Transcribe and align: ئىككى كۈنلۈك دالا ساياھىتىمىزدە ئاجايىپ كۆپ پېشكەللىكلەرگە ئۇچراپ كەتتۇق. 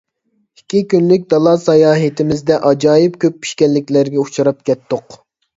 ئىككى 0.59 0.79
كۈنلۈك 0.93 1.27
دالا 1.33 1.53
ساياھىتىمىزدە 1.65 2.57
ئاجايىپ 2.71 3.21
كۆپ 3.25 3.39
پېشكەللىكلەرگە 3.45 4.23
ئۇچراپ 4.25 4.65
كەتتۇق. 4.73 5.21